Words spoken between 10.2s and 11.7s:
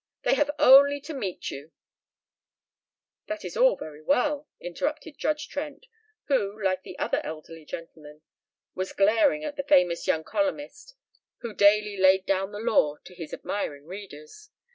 columnist who